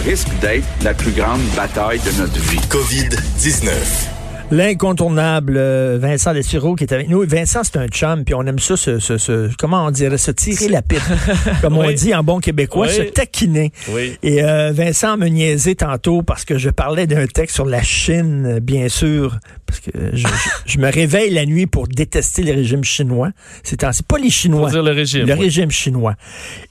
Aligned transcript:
Risque 0.00 0.28
d'être 0.40 0.66
la 0.82 0.94
plus 0.94 1.12
grande 1.12 1.42
bataille 1.56 2.00
de 2.00 2.20
notre 2.20 2.38
vie. 2.40 2.60
COVID-19. 2.68 4.19
L'incontournable 4.50 5.54
euh, 5.56 5.98
Vincent 6.00 6.32
Dessureau 6.34 6.74
qui 6.74 6.84
est 6.84 6.92
avec 6.92 7.08
nous. 7.08 7.24
Vincent, 7.26 7.62
c'est 7.62 7.76
un 7.76 7.86
chum, 7.86 8.24
puis 8.24 8.34
on 8.34 8.42
aime 8.46 8.58
ça, 8.58 8.76
ce, 8.76 8.98
ce, 8.98 9.16
ce- 9.16 9.48
comment 9.56 9.86
on 9.86 9.90
dirait, 9.90 10.18
se 10.18 10.30
tirer 10.32 10.68
la 10.68 10.82
pipe, 10.82 11.00
comme 11.62 11.78
on 11.78 11.90
dit 11.92 12.14
en 12.14 12.22
bon 12.24 12.40
québécois, 12.40 12.86
Oui. 12.88 12.92
se 12.94 13.02
taquiner. 13.02 13.72
Oui. 13.90 14.16
Et 14.22 14.42
euh, 14.42 14.72
Vincent 14.72 15.16
me 15.16 15.28
niaisait 15.28 15.76
tantôt 15.76 16.22
parce 16.22 16.44
que 16.44 16.58
je 16.58 16.68
parlais 16.70 17.06
d'un 17.06 17.26
texte 17.26 17.54
sur 17.54 17.64
la 17.66 17.82
Chine, 17.82 18.58
bien 18.60 18.88
sûr, 18.88 19.38
parce 19.66 19.80
que 19.80 19.90
je, 20.12 20.26
je- 20.26 20.26
je 20.66 20.78
me 20.78 20.90
réveille 20.90 21.30
la 21.30 21.46
nuit 21.46 21.66
pour 21.66 21.86
détester 21.86 22.42
le 22.42 22.52
régime 22.52 22.84
chinois. 22.84 23.30
C'est 23.62 23.80
pas 24.06 24.18
les 24.18 24.30
Chinois. 24.30 24.66
Faut 24.68 24.72
dire 24.74 24.82
le 24.82 24.92
régime, 24.92 25.26
Le 25.26 25.34
régime 25.34 25.70
chinois. 25.70 26.14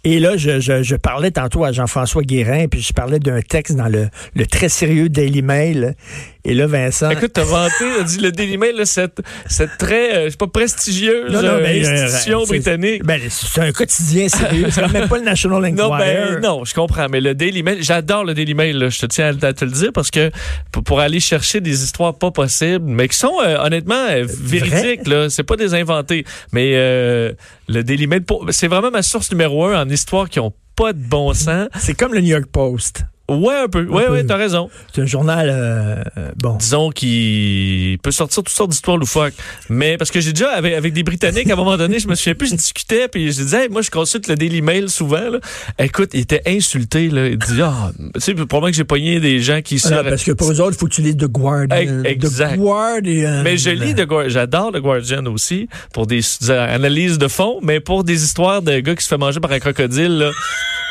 Et 0.03 0.19
là, 0.19 0.37
je, 0.37 0.59
je, 0.59 0.83
je 0.83 0.95
parlais 0.95 1.31
tantôt 1.31 1.63
à 1.63 1.71
Jean-François 1.71 2.23
Guérin, 2.23 2.67
puis 2.67 2.81
je 2.81 2.93
parlais 2.93 3.19
d'un 3.19 3.41
texte 3.41 3.75
dans 3.75 3.87
le, 3.87 4.09
le 4.35 4.45
très 4.45 4.69
sérieux 4.69 5.09
Daily 5.09 5.41
Mail. 5.41 5.95
Et 6.45 6.53
là, 6.53 6.67
Vincent... 6.67 7.09
Écoute, 7.09 7.31
t'as 7.33 7.43
vanté, 7.43 7.83
t'as 7.97 8.03
dit 8.03 8.17
le 8.19 8.31
Daily 8.31 8.57
Mail, 8.57 8.75
là, 8.77 8.85
cette, 8.85 9.19
cette 9.49 9.77
très, 9.77 10.15
euh, 10.15 10.25
je 10.25 10.29
sais 10.29 10.37
pas, 10.37 10.47
prestigieuse 10.47 11.29
Non, 11.31 11.41
non, 11.41 11.47
euh, 11.49 11.59
mais, 11.61 11.85
euh, 11.85 12.05
institution 12.05 12.41
c'est- 12.45 12.47
britannique. 12.53 13.03
Ben, 13.03 13.19
c'est 13.29 13.59
un 13.61 13.71
quotidien 13.73 14.29
sérieux. 14.29 14.67
C'est 14.71 14.87
même 14.87 15.09
pas 15.09 15.17
le 15.17 15.23
National 15.25 15.65
Enquirer. 15.65 15.73
Non, 15.75 15.89
ben, 15.97 16.39
non, 16.41 16.63
je 16.63 16.73
comprends, 16.73 17.07
mais 17.09 17.19
le 17.19 17.35
Daily 17.35 17.61
Mail, 17.61 17.79
j'adore 17.83 18.23
le 18.23 18.33
Daily 18.33 18.53
Mail, 18.53 18.77
là, 18.77 18.89
je 18.89 18.99
te 18.99 19.05
tiens 19.07 19.35
à, 19.41 19.45
à 19.47 19.53
te 19.53 19.65
le 19.65 19.71
dire, 19.71 19.91
parce 19.93 20.11
que 20.11 20.31
pour, 20.71 20.83
pour 20.83 20.99
aller 21.01 21.19
chercher 21.19 21.59
des 21.59 21.83
histoires 21.83 22.17
pas 22.17 22.31
possibles, 22.31 22.85
mais 22.85 23.09
qui 23.09 23.17
sont 23.17 23.33
euh, 23.43 23.57
honnêtement 23.59 24.07
véridiques, 24.23 25.07
là, 25.07 25.29
c'est 25.29 25.43
pas 25.43 25.57
des 25.57 25.73
inventés. 25.73 26.23
Mais 26.53 26.71
euh, 26.75 27.33
le 27.67 27.83
Daily 27.83 28.07
Mail, 28.07 28.23
c'est 28.51 28.67
vraiment 28.67 28.91
ma 28.91 29.01
source 29.03 29.29
numéro 29.31 29.65
un 29.65 29.81
en 29.81 29.89
histoires 29.89 30.29
qui 30.29 30.39
ont 30.39 30.53
pas 30.77 30.93
de 30.93 30.99
bon 30.99 31.33
sens. 31.33 31.67
C'est 31.79 31.93
comme 31.95 32.13
le 32.13 32.21
New 32.21 32.29
York 32.29 32.45
Post. 32.51 33.03
Ouais, 33.29 33.55
un 33.55 33.67
peu. 33.67 33.85
Ouais, 33.85 34.05
peu. 34.05 34.11
ouais, 34.13 34.23
t'as 34.25 34.35
raison. 34.37 34.69
C'est 34.93 35.01
un 35.01 35.05
journal, 35.05 35.49
euh, 35.49 36.03
euh, 36.17 36.31
bon. 36.37 36.55
disons 36.55 36.89
qu'il 36.89 37.97
peut 37.99 38.11
sortir 38.11 38.43
toutes 38.43 38.49
sortes 38.53 38.71
d'histoires 38.71 38.97
loufoques. 38.97 39.33
Mais 39.69 39.97
parce 39.97 40.11
que 40.11 40.19
j'ai 40.19 40.33
déjà, 40.33 40.51
avec, 40.51 40.73
avec 40.73 40.93
des 40.93 41.03
Britanniques, 41.03 41.49
à 41.49 41.53
un 41.53 41.57
moment 41.57 41.77
donné, 41.77 41.99
je 41.99 42.07
me 42.07 42.15
souviens 42.15 42.35
plus, 42.35 42.49
je 42.49 42.55
discutais, 42.55 43.07
puis 43.07 43.31
je 43.31 43.41
disais, 43.43 43.63
Hey, 43.63 43.69
moi, 43.69 43.81
je 43.81 43.89
consulte 43.91 44.27
le 44.27 44.35
Daily 44.35 44.61
Mail 44.61 44.89
souvent. 44.89 45.29
Là. 45.29 45.39
Écoute, 45.79 46.11
il 46.13 46.21
était 46.21 46.41
insulté. 46.47 47.09
Là. 47.09 47.27
Il 47.27 47.37
dit, 47.37 47.61
ah, 47.61 47.91
tu 48.15 48.21
sais, 48.21 48.33
probablement 48.33 48.67
que 48.71 48.77
j'ai 48.77 48.83
pogné 48.83 49.19
des 49.19 49.39
gens 49.41 49.61
qui 49.61 49.75
Ah, 49.83 49.87
seraient... 49.89 50.09
parce 50.09 50.23
que 50.23 50.31
pour 50.31 50.51
eux 50.51 50.61
autres, 50.61 50.75
il 50.75 50.79
faut 50.79 50.87
que 50.87 50.93
tu 50.93 51.01
lises 51.01 51.17
The 51.17 51.25
Guardian. 51.27 52.03
Exact. 52.05 52.55
The 52.55 52.57
Guardian. 52.59 53.41
Mais 53.43 53.57
je 53.57 53.69
lis 53.71 53.95
The 53.95 54.05
Guardian, 54.05 54.29
j'adore 54.29 54.71
The 54.71 54.77
Guardian 54.79 55.25
aussi, 55.25 55.67
pour 55.93 56.07
des, 56.07 56.21
des 56.41 56.49
analyses 56.51 57.17
de 57.17 57.27
fond, 57.27 57.59
mais 57.61 57.79
pour 57.79 58.03
des 58.03 58.23
histoires 58.23 58.61
de 58.61 58.79
gars 58.79 58.95
qui 58.95 59.03
se 59.03 59.09
fait 59.09 59.17
manger 59.17 59.39
par 59.39 59.51
un 59.51 59.59
crocodile, 59.59 60.17
là, 60.19 60.31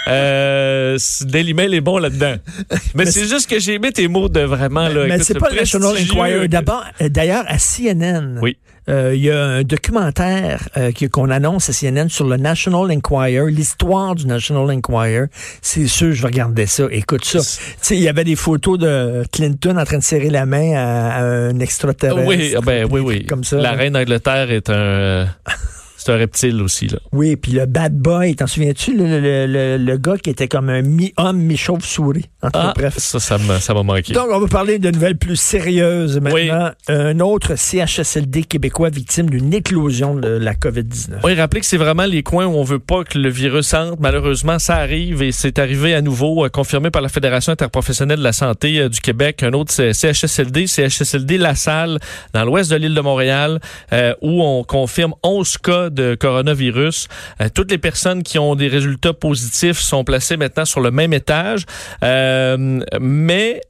euh, 0.06 0.96
Daily 1.22 1.54
Mail 1.54 1.74
est 1.74 1.80
bon 1.80 1.98
là-dedans. 1.98 2.36
Mais, 2.94 3.06
c'est 3.06 3.26
juste 3.26 3.48
que 3.50 3.58
j'ai 3.58 3.74
aimé 3.74 3.92
tes 3.92 4.08
mots 4.08 4.28
de 4.28 4.40
vraiment, 4.40 4.88
là. 4.88 5.06
Mais 5.08 5.18
c'est 5.20 5.38
pas 5.38 5.50
le 5.50 5.56
National. 5.56 5.96
Enquirer. 5.96 6.48
D'abord, 6.48 6.84
euh, 7.00 7.08
d'ailleurs, 7.08 7.44
à 7.48 7.58
CNN, 7.58 8.38
Oui. 8.40 8.56
euh, 8.88 9.12
il 9.14 9.22
y 9.22 9.30
a 9.30 9.44
un 9.44 9.62
documentaire 9.64 10.68
euh, 10.76 10.92
qu'on 11.12 11.30
annonce 11.30 11.68
à 11.68 11.72
CNN 11.72 12.08
sur 12.08 12.26
le 12.26 12.36
National 12.36 12.90
Enquirer, 12.90 13.50
l'histoire 13.50 14.14
du 14.14 14.26
National 14.26 14.70
Enquirer. 14.70 15.26
C'est 15.60 15.86
sûr, 15.86 16.12
je 16.12 16.22
vais 16.22 16.28
regarder 16.28 16.66
ça. 16.66 16.84
Écoute 16.90 17.24
ça. 17.24 17.40
Tu 17.40 17.46
sais, 17.82 17.96
il 17.96 18.02
y 18.02 18.08
avait 18.08 18.24
des 18.24 18.36
photos 18.36 18.78
de 18.78 19.24
Clinton 19.32 19.76
en 19.76 19.84
train 19.84 19.98
de 19.98 20.02
serrer 20.02 20.30
la 20.30 20.46
main 20.46 20.72
à, 20.74 21.10
à 21.18 21.22
un 21.22 21.58
extraterrestre. 21.60 22.26
Oui, 22.26 22.54
ah 22.56 22.60
ben 22.64 22.86
oui, 22.90 23.00
oui. 23.00 23.26
Comme 23.26 23.44
ça. 23.44 23.56
La 23.56 23.62
là. 23.62 23.72
reine 23.72 23.92
d'Angleterre 23.92 24.50
est 24.50 24.70
un, 24.70 24.74
euh, 24.74 25.26
c'est 26.08 26.14
un 26.14 26.18
reptile 26.18 26.62
aussi 26.62 26.86
là. 26.86 26.98
Oui, 27.12 27.36
puis 27.36 27.52
le 27.52 27.66
bad 27.66 27.96
boy, 27.96 28.34
t'en 28.34 28.46
souviens-tu, 28.46 28.96
le, 28.96 29.20
le, 29.20 29.46
le, 29.46 29.76
le 29.76 29.96
gars 29.98 30.16
qui 30.16 30.30
était 30.30 30.48
comme 30.48 30.70
un 30.70 30.82
mi-homme, 30.82 31.38
mi-chauve-souris? 31.38 32.26
Ah, 32.42 32.72
bref. 32.74 32.96
ça, 32.98 33.18
ça 33.20 33.36
m'a, 33.36 33.60
ça 33.60 33.74
m'a 33.74 33.82
manqué. 33.82 34.12
Donc, 34.12 34.28
on 34.32 34.38
va 34.40 34.46
parler 34.46 34.78
de 34.78 34.90
nouvelles 34.90 35.18
plus 35.18 35.36
sérieuses 35.36 36.20
maintenant. 36.20 36.70
Oui. 36.88 36.94
Un 36.94 37.20
autre 37.20 37.56
CHSLD 37.56 38.44
québécois 38.44 38.90
victime 38.90 39.28
d'une 39.28 39.52
éclosion 39.52 40.14
de 40.14 40.28
la 40.28 40.54
COVID-19. 40.54 41.18
Oui, 41.24 41.34
rappelez 41.34 41.60
que 41.60 41.66
c'est 41.66 41.76
vraiment 41.76 42.06
les 42.06 42.22
coins 42.22 42.46
où 42.46 42.54
on 42.56 42.62
veut 42.62 42.78
pas 42.78 43.04
que 43.04 43.18
le 43.18 43.28
virus 43.28 43.74
entre. 43.74 44.00
Malheureusement, 44.00 44.58
ça 44.58 44.76
arrive 44.76 45.22
et 45.22 45.32
c'est 45.32 45.58
arrivé 45.58 45.94
à 45.94 46.00
nouveau, 46.00 46.44
euh, 46.44 46.48
confirmé 46.48 46.90
par 46.90 47.02
la 47.02 47.08
Fédération 47.08 47.52
interprofessionnelle 47.52 48.18
de 48.18 48.24
la 48.24 48.32
santé 48.32 48.78
euh, 48.78 48.88
du 48.88 49.00
Québec, 49.00 49.42
un 49.42 49.52
autre 49.52 49.72
CHSLD, 49.72 50.66
CHSLD 50.66 51.38
La 51.38 51.54
Salle, 51.54 51.98
dans 52.32 52.44
l'ouest 52.44 52.70
de 52.70 52.76
l'île 52.76 52.94
de 52.94 53.00
Montréal, 53.00 53.60
euh, 53.92 54.14
où 54.22 54.42
on 54.42 54.62
confirme 54.64 55.14
11 55.22 55.58
cas 55.58 55.90
de 55.90 55.97
coronavirus. 56.16 57.08
Euh, 57.40 57.48
toutes 57.54 57.70
les 57.70 57.78
personnes 57.78 58.22
qui 58.22 58.38
ont 58.38 58.54
des 58.54 58.68
résultats 58.68 59.12
positifs 59.12 59.78
sont 59.78 60.04
placées 60.04 60.36
maintenant 60.36 60.64
sur 60.64 60.80
le 60.80 60.90
même 60.90 61.12
étage. 61.12 61.64
Euh, 62.02 62.80
mais 63.00 63.60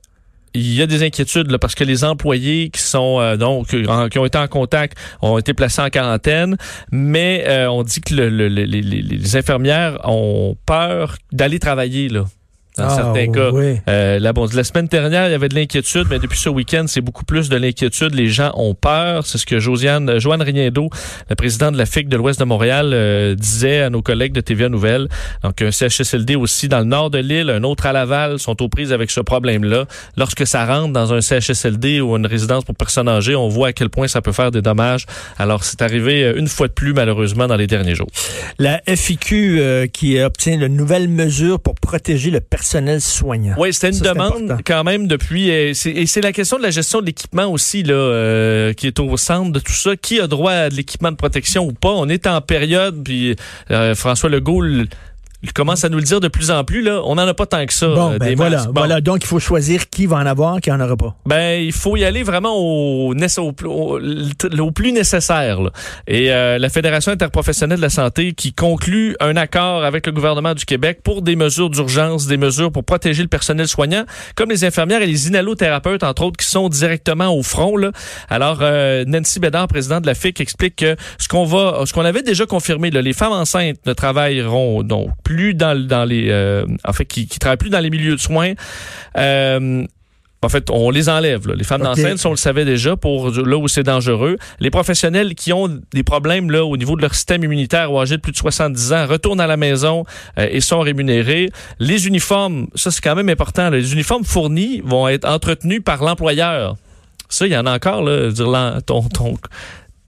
il 0.55 0.75
y 0.75 0.81
a 0.83 0.87
des 0.87 1.03
inquiétudes 1.05 1.55
parce 1.59 1.75
que 1.75 1.84
les 1.84 2.05
employés 2.05 2.71
qui 2.71 2.81
sont 2.81 3.21
euh, 3.21 3.37
donc 3.37 3.69
qui 3.69 4.19
ont 4.19 4.25
été 4.25 4.39
en 4.39 4.49
contact 4.49 4.97
ont 5.21 5.37
été 5.39 5.53
placés 5.55 5.83
en 5.83 5.91
quarantaine, 5.91 6.56
mais 6.91 7.44
on 7.69 7.83
dit 7.83 8.00
que 8.00 8.15
le- 8.15 8.31
le- 8.31 8.49
le- 8.49 8.65
les, 8.65 8.81
les- 8.81 9.03
les 9.03 9.37
infirmières 9.37 9.99
ont 10.05 10.56
peur 10.66 11.16
d'aller 11.33 11.59
travailler 11.59 12.09
là. 12.09 12.25
Dans 12.78 12.84
Ah, 12.89 12.94
certains 12.94 13.27
cas. 13.33 13.50
oui. 13.53 13.77
Euh, 13.89 14.19
là, 14.19 14.33
bon, 14.33 14.47
la 14.55 14.65
semaine 14.65 14.87
dernière, 14.87 15.27
il 15.28 15.33
y 15.33 15.34
avait 15.34 15.49
de 15.49 15.55
l'inquiétude, 15.55 16.06
mais 16.11 16.19
depuis 16.19 16.39
ce 16.39 16.49
week-end, 16.49 16.84
c'est 16.87 17.00
beaucoup 17.00 17.25
plus 17.25 17.49
de 17.49 17.56
l'inquiétude. 17.56 18.15
Les 18.15 18.28
gens 18.28 18.53
ont 18.55 18.75
peur. 18.75 19.27
C'est 19.27 19.39
ce 19.39 19.47
que 19.47 19.59
Josiane, 19.59 20.09
euh, 20.09 20.21
Joanne 20.21 20.43
Rignado, 20.43 20.89
la 21.28 21.34
présidente 21.37 21.72
de 21.75 21.78
la 21.78 21.87
FIC 21.87 22.09
de 22.09 22.16
l'Ouest 22.16 22.39
de 22.39 22.44
Montréal, 22.44 22.91
euh, 22.93 23.34
disait 23.34 23.81
à 23.83 23.91
nos 23.91 24.00
collègues 24.00 24.33
de 24.33 24.41
TVA 24.41 24.69
Nouvelles. 24.69 25.09
Donc, 25.43 25.61
un 25.61 25.71
CHSLD 25.72 26.37
aussi 26.37 26.69
dans 26.69 26.78
le 26.78 26.84
nord 26.84 27.11
de 27.11 27.19
l'île, 27.19 27.50
un 27.50 27.65
autre 27.65 27.87
à 27.87 27.93
Laval, 27.93 28.39
sont 28.39 28.62
aux 28.62 28.69
prises 28.69 28.93
avec 28.93 29.10
ce 29.10 29.21
problème-là. 29.21 29.87
Lorsque 30.16 30.47
ça 30.47 30.65
rentre 30.65 30.93
dans 30.93 31.12
un 31.12 31.21
CHSLD 31.21 32.00
ou 32.00 32.16
une 32.16 32.27
résidence 32.27 32.65
pour 32.65 32.77
personnes 32.77 33.09
âgées, 33.09 33.34
on 33.34 33.49
voit 33.49 33.69
à 33.69 33.72
quel 33.72 33.89
point 33.91 34.06
ça 34.06 34.22
peut 34.22 34.33
faire 34.33 34.50
des 34.53 34.62
dommages. 34.62 35.06
Alors, 35.39 35.65
c'est 35.65 35.83
arrivé 35.83 36.33
une 36.37 36.47
fois 36.49 36.69
de 36.69 36.72
plus, 36.72 36.93
malheureusement, 36.93 37.47
dans 37.49 37.56
les 37.56 37.66
derniers 37.66 37.95
jours. 37.97 38.09
La 38.60 38.81
FIQ 38.87 39.59
euh, 39.60 39.87
qui 39.87 40.21
obtient 40.21 40.59
de 40.59 40.69
nouvelles 40.69 41.09
mesures 41.09 41.59
pour 41.59 41.75
protéger 41.75 42.31
le 42.31 42.39
personnel 42.41 42.67
soignant. 43.00 43.54
Oui, 43.58 43.72
c'était 43.72 43.88
une 43.88 43.94
Ça, 43.94 44.12
demande 44.14 44.60
quand 44.64 44.84
même 44.84 45.06
depuis. 45.06 45.50
euh, 45.50 45.72
et 45.86 46.06
c'est 46.06 46.20
la 46.20 46.32
question 46.32 46.58
de 46.58 46.62
la 46.62 46.70
gestion 46.70 47.00
de 47.00 47.06
l'équipement 47.06 47.46
aussi 47.46 47.82
là, 47.82 47.94
euh, 47.94 48.72
qui 48.72 48.86
est 48.86 48.98
au 49.00 49.16
centre 49.16 49.52
de 49.52 49.60
tout 49.60 49.72
ça. 49.72 49.96
Qui 49.96 50.20
a 50.20 50.26
droit 50.26 50.52
à 50.52 50.68
de 50.70 50.74
l'équipement 50.74 51.10
de 51.10 51.16
protection 51.16 51.64
ou 51.66 51.72
pas? 51.72 51.90
On 51.90 52.08
est 52.08 52.26
en 52.26 52.40
période, 52.40 53.02
puis 53.04 53.36
euh, 53.70 53.94
François 53.94 54.28
Legault 54.30 54.60
le- 54.62 54.86
il 55.43 55.53
commence 55.53 55.84
à 55.84 55.88
nous 55.88 55.99
le 55.99 56.04
dire 56.04 56.21
de 56.21 56.28
plus 56.28 56.50
en 56.50 56.65
plus. 56.65 56.82
Là, 56.82 57.00
on 57.04 57.15
n'en 57.15 57.26
a 57.26 57.34
pas 57.34 57.47
tant 57.47 57.65
que 57.65 57.72
ça. 57.72 57.87
Bon, 57.88 58.12
euh, 58.12 58.19
ben 58.19 58.28
des 58.31 58.34
voilà. 58.34 58.65
Bon. 58.66 58.72
voilà. 58.75 59.00
Donc, 59.00 59.22
il 59.22 59.26
faut 59.26 59.38
choisir 59.38 59.88
qui 59.88 60.06
va 60.06 60.16
en 60.16 60.26
avoir, 60.26 60.60
qui 60.60 60.71
en 60.72 60.81
aura 60.81 60.97
pas. 60.97 61.15
Ben, 61.26 61.62
il 61.62 61.72
faut 61.72 61.97
y 61.97 62.04
aller 62.04 62.22
vraiment 62.22 62.56
au, 62.56 63.15
au- 63.65 63.98
au 64.59 64.71
plus 64.72 64.93
nécessaire. 64.93 65.60
là. 65.62 65.71
Et 66.06 66.32
euh, 66.32 66.59
la 66.59 66.69
Fédération 66.69 67.12
interprofessionnelle 67.12 67.78
de 67.78 67.82
la 67.82 67.88
santé 67.91 68.32
qui 68.32 68.53
conclut 68.53 69.16
un 69.21 69.37
accord 69.37 69.84
avec 69.84 70.06
le 70.06 70.12
gouvernement 70.12 70.54
du 70.54 70.65
Québec 70.65 71.01
pour 71.04 71.22
des 71.22 71.36
mesures 71.36 71.71
d'urgence, 71.71 72.27
des 72.27 72.36
mesures 72.36 72.72
pour 72.72 72.84
protéger 72.84 73.22
le 73.22 73.28
personnel 73.28 73.68
soignant, 73.68 74.04
comme 74.34 74.51
les 74.51 74.65
infirmières 74.65 75.03
et 75.03 75.07
les 75.07 75.28
inhalothérapeutes, 75.28 76.03
entre 76.03 76.22
autres, 76.24 76.36
qui 76.36 76.47
sont 76.47 76.68
directement 76.68 77.28
au 77.28 77.42
front. 77.42 77.77
Là. 77.77 77.92
Alors, 78.28 78.59
euh, 78.62 79.04
Nancy 79.07 79.41
Bédard, 79.41 79.68
présidente 79.68 80.03
de 80.03 80.07
la 80.09 80.15
FIC, 80.15 80.41
explique 80.41 80.77
que 80.77 80.97
ce 81.18 81.28
qu'on 81.28 81.45
va, 81.45 81.83
ce 81.86 81.92
qu'on 81.92 82.04
avait 82.04 82.22
déjà 82.22 82.47
confirmé, 82.47 82.91
là, 82.91 83.03
les 83.03 83.12
femmes 83.12 83.33
enceintes 83.33 83.77
ne 83.86 83.92
travailleront 83.92 84.83
donc 84.83 85.10
plus 85.28 85.53
dans, 85.54 85.78
dans 85.86 86.04
les, 86.07 86.28
euh, 86.30 86.65
en 86.84 86.92
fait, 86.95 87.04
qui, 87.04 87.27
qui 87.27 87.39
travaillent 87.39 87.59
plus 87.59 87.69
dans 87.71 87.80
les 87.80 87.91
milieux 87.91 88.16
de 88.16 88.21
soins. 88.21 88.53
Euh, 89.16 89.84
en 90.41 90.48
fait, 90.48 90.71
on 90.71 90.91
les 90.91 91.09
enlève. 91.09 91.48
là. 91.48 91.54
Les 91.57 91.65
femmes 91.65 91.83
Ok. 91.83 91.89
enceintes, 91.98 92.25
on 92.25 92.30
le 92.30 92.36
savait 92.36 92.65
déjà, 92.65 92.97
pour 92.97 93.30
là 93.30 93.57
où 93.57 93.66
c'est 93.69 93.83
dangereux. 93.83 94.36
Les 94.60 94.71
professionnels 94.71 95.34
qui 95.34 95.53
ont 95.53 95.69
des 95.92 96.03
problèmes 96.04 96.51
là 96.51 96.65
au 96.65 96.77
niveau 96.77 96.95
de 96.97 97.03
leur 97.03 97.15
système 97.15 97.42
immunitaire 97.45 97.92
ou 97.92 98.01
âgés 98.01 98.16
de 98.16 98.22
plus 98.22 98.33
de 98.33 98.36
70 98.36 98.92
ans 98.92 99.07
retournent 99.07 99.41
à 99.41 99.48
la 99.48 99.57
maison 99.57 100.04
euh, 100.39 100.47
et 100.51 100.60
sont 100.60 100.80
rémunérés. 100.80 101.51
Les 101.81 102.07
uniformes, 102.07 102.69
ça 102.77 102.91
c'est 102.92 103.01
quand 103.03 103.16
même 103.16 103.28
important. 103.28 103.65
là. 103.69 103.78
Les 103.78 103.92
uniformes 103.92 104.24
fournis 104.24 104.81
vont 104.84 105.09
être 105.09 105.28
entretenus 105.28 105.83
par 105.84 106.03
l'employeur. 106.04 106.77
Ça, 107.31 107.47
il 107.47 107.53
y 107.53 107.57
en 107.59 107.66
a 107.66 107.74
encore. 107.74 108.03
Là, 108.03 108.31
dire, 108.31 108.47
ton, 108.86 109.03
ton, 109.03 109.36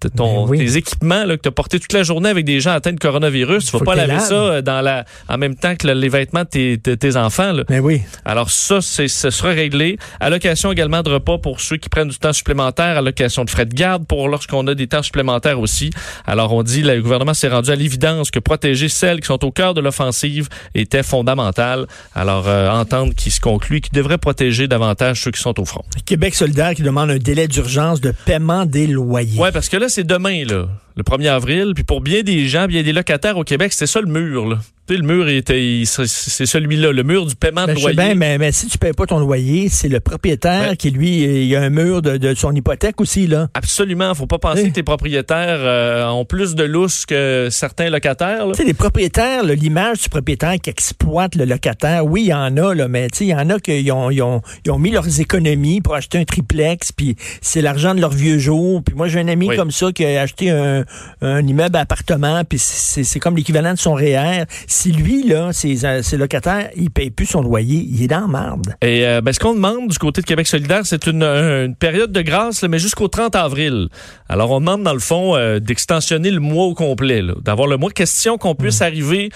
ton, 0.08 0.44
Ben 0.44 0.50
oui. 0.50 0.58
tes 0.58 0.76
équipements 0.76 1.24
là, 1.24 1.36
que 1.36 1.42
tu 1.42 1.48
as 1.48 1.52
porté 1.52 1.78
toute 1.78 1.92
la 1.92 2.02
journée 2.02 2.28
avec 2.28 2.44
des 2.44 2.60
gens 2.60 2.72
atteints 2.72 2.92
de 2.92 2.98
coronavirus. 2.98 3.66
Tu 3.66 3.72
vas 3.72 3.78
Faut 3.80 3.84
pas 3.84 3.94
laver 3.94 4.18
ça 4.20 4.34
euh, 4.34 4.62
dans 4.62 4.80
la, 4.80 5.04
en 5.28 5.38
même 5.38 5.54
temps 5.54 5.74
que 5.76 5.86
le- 5.86 5.94
les 5.94 6.08
vêtements 6.08 6.44
de 6.44 6.48
tes, 6.48 6.76
de 6.76 6.94
tes 6.94 7.16
enfants. 7.16 7.52
Là. 7.52 7.64
Mais 7.68 7.78
oui. 7.80 8.02
Alors 8.24 8.50
ça, 8.50 8.80
c'est, 8.80 9.08
ce 9.08 9.30
sera 9.30 9.50
réglé. 9.50 9.98
Allocation 10.20 10.72
également 10.72 11.02
de 11.02 11.10
repas 11.10 11.38
pour 11.38 11.60
ceux 11.60 11.76
qui 11.76 11.88
prennent 11.88 12.08
du 12.08 12.18
temps 12.18 12.32
supplémentaire. 12.32 12.96
Allocation 12.98 13.44
de 13.44 13.50
frais 13.50 13.66
de 13.66 13.74
garde 13.74 14.06
pour 14.06 14.28
lorsqu'on 14.28 14.66
a 14.66 14.74
des 14.74 14.86
temps 14.86 15.02
supplémentaires 15.02 15.60
aussi. 15.60 15.90
Alors 16.26 16.52
on 16.54 16.62
dit, 16.62 16.82
le 16.82 17.00
gouvernement 17.02 17.34
s'est 17.34 17.48
rendu 17.48 17.70
à 17.70 17.76
l'évidence 17.76 18.30
que 18.30 18.38
protéger 18.38 18.88
celles 18.88 19.20
qui 19.20 19.26
sont 19.26 19.44
au 19.44 19.50
cœur 19.50 19.74
de 19.74 19.80
l'offensive 19.80 20.48
était 20.74 21.02
fondamental. 21.02 21.86
Alors 22.14 22.48
euh, 22.48 22.70
entendre 22.70 23.12
qui 23.14 23.30
se 23.30 23.40
conclut, 23.40 23.80
qui 23.80 23.90
devrait 23.90 24.18
protéger 24.18 24.66
davantage 24.68 25.20
ceux 25.22 25.30
qui 25.30 25.40
sont 25.40 25.60
au 25.60 25.64
front. 25.64 25.84
Québec 26.06 26.34
solidaire 26.34 26.74
qui 26.74 26.82
demande 26.82 27.10
un 27.10 27.18
délai 27.18 27.46
d'urgence 27.48 28.00
de 28.00 28.12
paiement 28.24 28.64
des 28.64 28.86
loyers. 28.86 29.38
Ouais, 29.38 29.52
parce 29.52 29.68
que 29.68 29.76
là, 29.76 29.88
c'est 29.90 30.04
demain, 30.04 30.44
là, 30.44 30.66
le 31.00 31.04
1er 31.16 31.28
avril. 31.28 31.72
Puis 31.74 31.84
pour 31.84 32.00
bien 32.00 32.22
des 32.22 32.46
gens, 32.46 32.66
bien 32.66 32.82
des 32.82 32.92
locataires 32.92 33.36
au 33.36 33.44
Québec, 33.44 33.72
c'était 33.72 33.86
ça 33.86 34.00
le 34.00 34.06
mur. 34.06 34.46
Là. 34.48 34.58
Tu 34.86 34.94
sais, 34.96 35.00
le 35.00 35.06
mur, 35.06 35.28
était, 35.28 35.82
c'est 35.84 36.46
celui-là, 36.46 36.90
le 36.90 37.02
mur 37.04 37.24
du 37.24 37.36
paiement 37.36 37.64
Ben, 37.66 37.74
de 37.74 37.78
sais 37.78 37.92
loyer. 37.92 37.96
bien, 37.96 38.14
mais, 38.16 38.38
mais 38.38 38.50
si 38.50 38.66
tu 38.66 38.76
payes 38.76 38.92
pas 38.92 39.06
ton 39.06 39.20
loyer, 39.20 39.68
c'est 39.68 39.88
le 39.88 40.00
propriétaire 40.00 40.70
Ouais. 40.70 40.76
qui, 40.76 40.90
lui, 40.90 41.22
il 41.22 41.44
y 41.46 41.54
a 41.54 41.62
un 41.62 41.70
mur 41.70 42.02
de, 42.02 42.16
de 42.16 42.34
son 42.34 42.52
hypothèque 42.54 43.00
aussi, 43.00 43.26
là. 43.28 43.48
Absolument. 43.54 44.12
Faut 44.14 44.26
pas 44.26 44.38
penser 44.38 44.62
Oui. 44.64 44.68
que 44.70 44.74
tes 44.74 44.82
propriétaires 44.82 45.58
euh, 45.60 46.08
ont 46.08 46.24
plus 46.24 46.54
de 46.56 46.64
lousse 46.64 47.06
que 47.06 47.48
certains 47.52 47.88
locataires. 47.88 48.46
Tu 48.52 48.54
sais, 48.62 48.64
les 48.64 48.74
propriétaires, 48.74 49.44
l'image 49.44 50.02
du 50.02 50.08
propriétaire 50.08 50.54
qui 50.60 50.70
exploite 50.70 51.36
le 51.36 51.44
locataire, 51.44 52.04
oui, 52.04 52.22
il 52.22 52.28
y 52.28 52.34
en 52.34 52.56
a, 52.56 52.74
là, 52.74 52.88
mais 52.88 53.08
tu 53.10 53.18
sais, 53.18 53.24
il 53.26 53.30
y 53.30 53.34
en 53.34 53.48
a 53.48 53.60
qui 53.60 53.88
ont, 53.92 54.10
ils 54.10 54.22
ont, 54.22 54.42
ils 54.64 54.72
ont 54.72 54.78
mis 54.78 54.90
leurs 54.90 55.20
économies 55.20 55.80
pour 55.80 55.94
acheter 55.94 56.18
un 56.18 56.24
triplex, 56.24 56.90
puis 56.90 57.14
c'est 57.40 57.62
l'argent 57.62 57.94
de 57.94 58.00
leur 58.00 58.10
vieux 58.10 58.38
jour. 58.38 58.82
Puis 58.84 58.96
moi, 58.96 59.06
j'ai 59.06 59.20
un 59.20 59.28
ami 59.28 59.48
Oui. 59.50 59.56
comme 59.56 59.70
ça 59.70 59.92
qui 59.92 60.04
a 60.04 60.20
acheté 60.22 60.50
un, 60.50 60.84
un 61.20 61.46
immeuble 61.46 61.76
à 61.76 61.80
appartement, 61.80 62.44
puis 62.44 62.58
c'est 62.58 63.20
comme 63.20 63.36
l'équivalent 63.36 63.72
de 63.72 63.78
son 63.78 63.94
REER. 63.94 64.44
Si 64.66 64.92
lui, 64.92 65.26
là, 65.26 65.52
ses, 65.52 65.84
euh, 65.84 66.02
ses 66.02 66.16
locataires, 66.16 66.70
il 66.76 66.90
paye 66.90 67.10
plus 67.10 67.26
son 67.26 67.42
loyer, 67.42 67.86
il 67.90 68.02
est 68.02 68.08
dans 68.08 68.20
la 68.20 68.26
marde. 68.26 68.74
Et 68.82 69.06
euh, 69.06 69.20
ben, 69.20 69.32
ce 69.32 69.40
qu'on 69.40 69.54
demande 69.54 69.88
du 69.88 69.98
côté 69.98 70.20
de 70.20 70.26
Québec 70.26 70.46
solidaire, 70.46 70.82
c'est 70.84 71.06
une, 71.06 71.22
une 71.22 71.74
période 71.74 72.12
de 72.12 72.22
grâce, 72.22 72.62
là, 72.62 72.68
mais 72.68 72.78
jusqu'au 72.78 73.08
30 73.08 73.34
avril. 73.34 73.88
Alors, 74.28 74.50
on 74.52 74.60
demande, 74.60 74.82
dans 74.82 74.92
le 74.92 75.00
fond, 75.00 75.36
euh, 75.36 75.58
d'extensionner 75.58 76.30
le 76.30 76.40
mois 76.40 76.66
au 76.66 76.74
complet, 76.74 77.22
d'avoir 77.42 77.68
le 77.68 77.76
mois. 77.76 77.90
Question 77.90 78.38
qu'on 78.38 78.54
puisse 78.54 78.82
arriver 78.82 79.30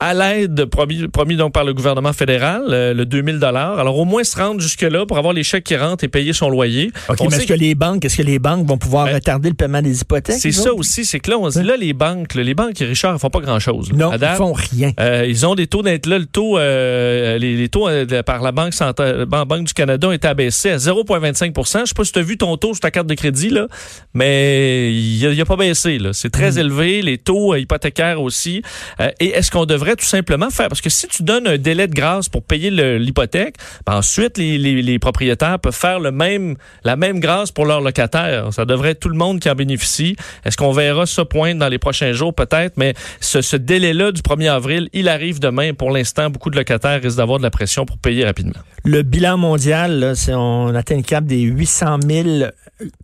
à 0.00 0.14
l'aide 0.14 0.64
promis, 0.66 1.08
promis 1.08 1.34
donc 1.36 1.52
par 1.52 1.64
le 1.64 1.74
gouvernement 1.74 2.12
fédéral, 2.12 2.62
euh, 2.68 2.94
le 2.94 3.04
2000 3.04 3.38
dollars. 3.40 3.78
Alors, 3.80 3.98
au 3.98 4.04
moins 4.04 4.22
se 4.22 4.36
rendre 4.36 4.60
jusque-là 4.60 5.06
pour 5.06 5.18
avoir 5.18 5.34
les 5.34 5.42
chèques 5.42 5.64
qui 5.64 5.76
rentrent 5.76 6.04
et 6.04 6.08
payer 6.08 6.32
son 6.32 6.48
loyer. 6.50 6.90
OK, 7.08 7.16
On 7.20 7.28
mais 7.28 7.36
est-ce 7.36 7.46
que 7.46 7.54
les 7.54 7.74
banques, 7.74 8.04
est-ce 8.04 8.16
que 8.18 8.22
les 8.22 8.38
banques 8.38 8.66
vont 8.66 8.78
pouvoir 8.78 9.06
Ben, 9.06 9.14
retarder 9.14 9.48
le 9.48 9.54
paiement 9.56 9.82
des 9.82 10.00
hypothèques? 10.00 10.36
C'est 10.38 10.52
ça 10.52 10.70
autres? 10.70 10.78
aussi, 10.80 11.04
c'est 11.04 11.18
que 11.18 11.30
là, 11.30 11.38
on 11.38 11.50
se 11.50 11.58
dit, 11.60 11.66
là, 11.66 11.76
les 11.76 11.92
banques, 11.94 12.34
là, 12.34 12.42
les 12.44 12.54
banques, 12.54 12.78
Richard, 12.78 13.16
ils 13.16 13.18
font 13.18 13.30
pas 13.30 13.40
grand-chose. 13.40 13.90
là. 13.90 13.96
Non, 13.98 14.12
ils 14.12 14.36
font 14.36 14.52
rien. 14.52 14.92
Euh, 15.00 15.26
ils 15.28 15.44
ont 15.46 15.54
des 15.56 15.66
taux 15.66 15.82
d'int- 15.82 16.06
là, 16.06 16.18
le 16.18 16.26
taux, 16.26 16.58
euh, 16.58 17.36
les, 17.38 17.56
les 17.56 17.68
taux 17.68 17.88
euh, 17.88 18.22
par 18.22 18.40
la 18.42 18.52
Banque 18.52 18.74
centrale, 18.74 19.24
Ban- 19.26 19.46
Banque 19.46 19.64
du 19.66 19.72
Canada 19.74 20.06
ont 20.08 20.12
été 20.12 20.28
abaissés 20.28 20.70
à 20.70 20.76
0,25% 20.76 21.80
Je 21.80 21.84
sais 21.86 21.94
pas 21.96 22.04
si 22.04 22.12
tu 22.12 22.18
as 22.18 22.22
vu 22.22 22.36
ton 22.38 22.56
taux 22.56 22.72
sur 22.74 22.80
ta 22.80 22.90
carte 22.92 23.06
de 23.08 23.14
crédit, 23.14 23.50
là, 23.50 23.66
mais 24.14 24.92
il 24.92 25.26
a, 25.26 25.30
il 25.32 25.40
a 25.40 25.44
pas 25.44 25.56
baissé. 25.56 25.98
Là. 25.98 26.12
C'est 26.12 26.30
très 26.30 26.58
élevé, 26.58 27.02
les 27.02 27.18
taux 27.18 27.52
euh, 27.54 27.58
hypothécaires 27.58 28.22
aussi. 28.22 28.62
Euh, 29.00 29.10
et 29.20 29.30
est-ce 29.30 29.50
qu'on 29.50 29.64
devrait 29.66 29.87
tout 29.96 30.04
simplement 30.04 30.50
faire, 30.50 30.68
parce 30.68 30.80
que 30.80 30.90
si 30.90 31.06
tu 31.08 31.22
donnes 31.22 31.46
un 31.46 31.58
délai 31.58 31.86
de 31.86 31.94
grâce 31.94 32.28
pour 32.28 32.42
payer 32.42 32.70
l'hypothèque, 32.98 33.56
ben 33.86 33.96
ensuite 33.96 34.38
les, 34.38 34.58
les- 34.58 34.82
les 34.82 34.98
propriétaires 34.98 35.58
peuvent 35.58 35.74
faire 35.74 36.00
le 36.00 36.10
même, 36.12 36.56
la 36.84 36.96
même 36.96 37.20
grâce 37.20 37.50
pour 37.50 37.66
leurs 37.66 37.80
locataires. 37.80 38.52
Ça 38.52 38.64
devrait 38.64 38.90
être 38.90 39.00
tout 39.00 39.08
le 39.08 39.16
monde 39.16 39.40
qui 39.40 39.48
en 39.50 39.54
bénéficie. 39.54 40.16
Est-ce 40.44 40.56
qu'on 40.56 40.72
verra 40.72 41.06
ça 41.06 41.24
poindre 41.24 41.60
dans 41.60 41.68
les 41.68 41.78
prochains 41.78 42.12
jours? 42.12 42.34
Peut-être, 42.34 42.76
mais 42.76 42.94
ce, 43.20 43.40
ce 43.42 43.56
délai-là 43.56 44.12
du 44.12 44.22
1er 44.22 44.50
avril, 44.50 44.88
il 44.92 45.08
arrive 45.08 45.40
demain. 45.40 45.72
Pour 45.74 45.90
l'instant, 45.90 46.30
beaucoup 46.30 46.50
de 46.50 46.56
locataires 46.56 47.00
risquent 47.02 47.16
d'avoir 47.18 47.38
de 47.38 47.42
la 47.44 47.50
pression 47.50 47.84
pour 47.86 47.98
payer 47.98 48.24
rapidement. 48.24 48.60
Le 48.84 49.02
bilan 49.02 49.36
mondial, 49.36 49.98
là, 49.98 50.14
c'est- 50.14 50.34
on 50.34 50.74
atteint 50.74 50.96
le 50.96 51.02
cap 51.02 51.24
des 51.24 51.40
800 51.40 51.98
000 52.06 52.28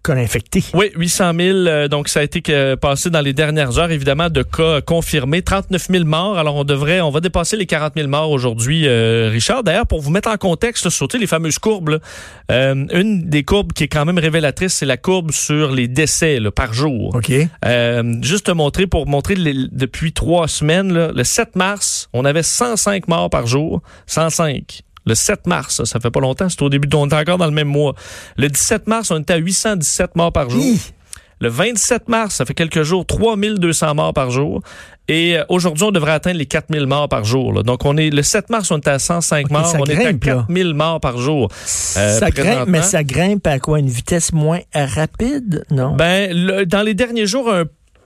cas 0.05 0.15
infectés. 0.15 0.63
Oui, 0.73 0.91
800 0.97 1.33
000, 1.37 1.57
euh, 1.59 1.89
donc 1.89 2.09
ça 2.09 2.21
a 2.21 2.23
été 2.23 2.41
que- 2.43 2.75
passé 2.77 3.11
dans 3.11 3.21
les 3.21 3.33
dernières 3.33 3.79
heures, 3.79 3.91
évidemment, 3.91 4.31
de 4.31 4.43
cas 4.43 4.81
confirmés. 4.81 5.43
39 5.43 5.89
000 5.91 6.05
morts, 6.05 6.39
alors 6.39 6.55
on 6.57 6.65
devrait, 6.75 7.01
on 7.01 7.11
va 7.11 7.21
dépasser 7.21 7.57
les 7.57 7.67
40 7.67 7.95
000 7.97 8.09
morts 8.09 8.31
aujourd'hui, 8.31 8.87
euh, 8.87 9.29
Richard. 9.33 9.65
D'ailleurs, 9.65 9.87
pour 9.87 10.01
vous 10.01 10.11
mettre 10.11 10.29
en 10.29 10.37
contexte, 10.37 10.89
sauter 10.91 11.19
les 11.19 11.27
fameuses 11.27 11.59
courbes, 11.59 11.89
là, 11.91 11.99
euh, 12.51 12.85
une 12.93 13.29
des 13.29 13.43
courbes 13.45 13.73
qui 13.73 13.85
est 13.85 13.89
quand 13.89 14.05
même 14.05 14.19
révélatrice, 14.19 14.75
c'est 14.75 14.87
la 14.87 14.97
courbe 14.97 15.31
sur 15.33 15.73
les 15.73 15.89
décès 15.89 16.41
là, 16.41 16.51
par 16.51 16.75
jour. 16.75 17.15
OK. 17.15 17.33
Euh, 17.65 18.15
juste 18.23 18.47
te 18.47 18.51
montrer, 18.53 18.87
pour 18.87 19.07
montrer 19.07 19.35
les- 19.35 19.69
depuis 19.73 20.13
trois 20.13 20.49
semaines, 20.49 20.93
là, 20.93 21.11
le 21.15 21.25
7 21.25 21.57
mars, 21.57 22.09
on 22.13 22.25
avait 22.25 22.43
105 22.43 23.09
morts 23.09 23.31
par 23.31 23.47
jour. 23.47 23.81
105. 24.07 24.83
Le 25.07 25.15
7 25.15 25.47
mars, 25.47 25.77
ça, 25.77 25.85
ça 25.85 26.01
fait 26.01 26.11
pas 26.11 26.21
longtemps, 26.21 26.49
c'est 26.49 26.63
au 26.63 26.71
début, 26.71 26.89
on 26.95 27.09
est 27.09 27.15
encore 27.15 27.37
dans 27.39 27.45
le 27.47 27.51
même 27.53 27.69
mois. 27.69 27.95
Le 28.39 28.49
17 28.49 28.87
mars, 28.87 29.11
on 29.11 29.19
était 29.21 29.35
à 29.35 29.37
817 29.37 30.17
morts 30.17 30.33
par 30.33 30.49
jour. 30.49 30.63
Hi! 30.65 30.79
Le 31.45 31.51
27 31.51 32.09
mars, 32.09 32.37
ça 32.37 32.47
fait 32.47 32.55
quelques 32.55 32.85
jours, 32.85 33.05
3200 33.05 33.95
morts 33.95 34.15
par 34.15 34.31
jour. 34.31 34.63
Et 35.09 35.37
euh, 35.37 35.45
aujourd'hui, 35.51 35.85
on 35.85 35.91
devrait 35.91 36.13
atteindre 36.13 36.39
les 36.39 36.47
4000 36.47 36.87
morts 36.87 37.07
par 37.11 37.25
jour. 37.25 37.53
là. 37.53 37.63
Donc, 37.63 37.85
on 37.85 37.99
est 37.99 38.09
le 38.09 38.23
7 38.23 38.49
mars, 38.49 38.71
on 38.71 38.79
était 38.79 38.89
à 38.89 38.99
105 38.99 39.45
Ok, 39.45 39.51
morts. 39.51 39.77
On 39.79 39.85
est 39.85 39.93
à 39.93 40.03
grimpe, 40.05 40.25
là. 40.25 40.35
4000 40.37 40.73
morts 40.73 41.01
par 41.01 41.19
jour. 41.19 41.49
Euh, 41.53 42.19
ça 42.19 42.31
grimpe, 42.31 42.67
mais 42.69 42.81
ça 42.81 43.05
grimpe 43.05 43.47
à 43.47 43.59
quoi? 43.59 43.79
Une 43.79 43.89
vitesse 43.91 44.33
moins 44.33 44.61
rapide? 44.75 45.65
Non? 45.71 45.95
Ben, 45.97 46.31
le- 46.33 46.65
dans 46.65 46.81
les 46.83 46.95
derniers 46.95 47.27
jours, 47.27 47.53
un 47.53 47.65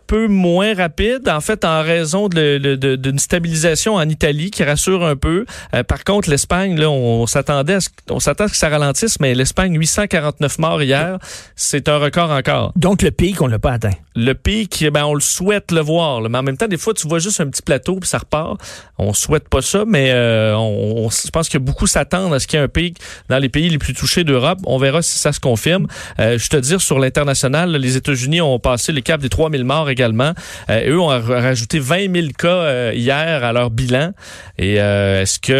peu 0.08 0.26
moins 0.26 0.74
rapide, 0.74 1.28
en 1.28 1.40
fait, 1.40 1.64
en 1.64 1.82
raison 1.82 2.28
d'une 2.28 3.18
stabilisation 3.18 3.94
en 3.94 4.08
Italie 4.08 4.50
qui 4.50 4.64
rassure 4.64 5.04
un 5.04 5.16
peu. 5.16 5.44
Euh, 5.74 5.84
par 5.84 6.02
contre, 6.02 6.30
l'Espagne, 6.30 6.76
là, 6.76 6.90
on 6.90 7.26
s'attendait 7.26 7.78
on 8.10 8.18
s'attend 8.18 8.44
à 8.44 8.48
ce 8.48 8.54
que 8.54 8.58
ça 8.58 8.70
ralentisse, 8.70 9.20
mais 9.20 9.34
l'Espagne, 9.34 9.76
849 9.78 10.58
morts 10.58 10.82
hier, 10.82 11.18
c'est 11.54 11.88
un 11.88 11.98
record 11.98 12.30
encore. 12.30 12.72
Donc, 12.74 13.02
le 13.02 13.10
pic, 13.10 13.40
on 13.42 13.46
l'a 13.46 13.58
pas 13.58 13.72
atteint. 13.72 13.90
Le 14.20 14.32
pic, 14.32 14.84
ben, 14.92 15.04
on 15.04 15.14
le 15.14 15.20
souhaite 15.20 15.70
le 15.70 15.80
voir, 15.80 16.20
là. 16.20 16.28
mais 16.28 16.38
en 16.38 16.42
même 16.42 16.56
temps, 16.56 16.66
des 16.66 16.76
fois, 16.76 16.92
tu 16.92 17.06
vois 17.06 17.20
juste 17.20 17.40
un 17.40 17.46
petit 17.46 17.62
plateau 17.62 17.94
puis 18.00 18.08
ça 18.08 18.18
repart. 18.18 18.60
On 18.98 19.12
souhaite 19.12 19.48
pas 19.48 19.62
ça, 19.62 19.84
mais 19.86 20.10
euh, 20.12 20.56
on, 20.56 21.08
je 21.08 21.30
pense 21.30 21.48
que 21.48 21.56
beaucoup 21.56 21.86
s'attendent 21.86 22.34
à 22.34 22.40
ce 22.40 22.48
qu'il 22.48 22.58
y 22.58 22.60
ait 22.60 22.64
un 22.64 22.68
pic 22.68 22.98
dans 23.28 23.38
les 23.38 23.48
pays 23.48 23.68
les 23.68 23.78
plus 23.78 23.94
touchés 23.94 24.24
d'Europe. 24.24 24.58
On 24.66 24.76
verra 24.78 25.02
si 25.02 25.16
ça 25.20 25.32
se 25.32 25.38
confirme. 25.38 25.86
Euh, 26.18 26.36
je 26.36 26.48
te 26.48 26.56
dire, 26.56 26.80
sur 26.80 26.98
l'international, 26.98 27.70
les 27.76 27.96
États-Unis 27.96 28.40
ont 28.40 28.58
passé 28.58 28.90
le 28.90 29.02
cap 29.02 29.20
des 29.20 29.28
3000 29.28 29.62
morts 29.62 29.88
également. 29.88 30.32
Euh, 30.68 30.90
eux 30.90 30.98
ont 30.98 31.06
ra- 31.06 31.20
rajouté 31.20 31.78
20 31.78 32.12
000 32.12 32.26
cas 32.36 32.48
euh, 32.48 32.92
hier 32.96 33.44
à 33.44 33.52
leur 33.52 33.70
bilan. 33.70 34.10
Et 34.58 34.74
est-ce 34.74 35.38
que... 35.38 35.52